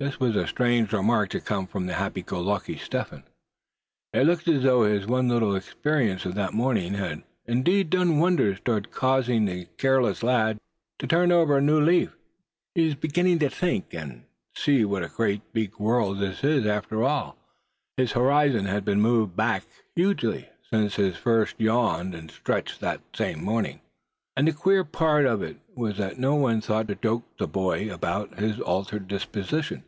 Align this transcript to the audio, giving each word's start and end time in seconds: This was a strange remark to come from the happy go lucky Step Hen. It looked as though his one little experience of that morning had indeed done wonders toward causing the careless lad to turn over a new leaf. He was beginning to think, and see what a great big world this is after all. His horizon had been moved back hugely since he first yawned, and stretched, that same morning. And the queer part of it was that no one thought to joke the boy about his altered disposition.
This 0.00 0.20
was 0.20 0.36
a 0.36 0.46
strange 0.46 0.92
remark 0.92 1.28
to 1.30 1.40
come 1.40 1.66
from 1.66 1.86
the 1.86 1.94
happy 1.94 2.22
go 2.22 2.40
lucky 2.40 2.76
Step 2.78 3.10
Hen. 3.10 3.24
It 4.12 4.26
looked 4.26 4.46
as 4.46 4.62
though 4.62 4.84
his 4.84 5.08
one 5.08 5.28
little 5.28 5.56
experience 5.56 6.24
of 6.24 6.36
that 6.36 6.52
morning 6.54 6.94
had 6.94 7.24
indeed 7.46 7.90
done 7.90 8.20
wonders 8.20 8.60
toward 8.64 8.92
causing 8.92 9.44
the 9.44 9.66
careless 9.76 10.22
lad 10.22 10.60
to 11.00 11.08
turn 11.08 11.32
over 11.32 11.56
a 11.56 11.60
new 11.60 11.80
leaf. 11.80 12.14
He 12.76 12.84
was 12.86 12.94
beginning 12.94 13.40
to 13.40 13.50
think, 13.50 13.92
and 13.92 14.22
see 14.54 14.84
what 14.84 15.02
a 15.02 15.08
great 15.08 15.42
big 15.52 15.80
world 15.80 16.20
this 16.20 16.44
is 16.44 16.64
after 16.64 17.02
all. 17.02 17.36
His 17.96 18.12
horizon 18.12 18.66
had 18.66 18.84
been 18.84 19.00
moved 19.00 19.34
back 19.34 19.64
hugely 19.96 20.48
since 20.70 20.94
he 20.94 21.10
first 21.10 21.56
yawned, 21.58 22.14
and 22.14 22.30
stretched, 22.30 22.78
that 22.78 23.00
same 23.16 23.42
morning. 23.42 23.80
And 24.36 24.46
the 24.46 24.52
queer 24.52 24.84
part 24.84 25.26
of 25.26 25.42
it 25.42 25.56
was 25.74 25.96
that 25.98 26.20
no 26.20 26.36
one 26.36 26.60
thought 26.60 26.86
to 26.86 26.94
joke 26.94 27.24
the 27.36 27.48
boy 27.48 27.92
about 27.92 28.38
his 28.38 28.60
altered 28.60 29.08
disposition. 29.08 29.82